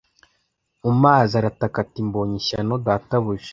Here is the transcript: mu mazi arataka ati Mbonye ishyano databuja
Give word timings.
mu 0.83 0.91
mazi 1.01 1.33
arataka 1.39 1.77
ati 1.85 1.99
Mbonye 2.07 2.35
ishyano 2.41 2.73
databuja 2.85 3.49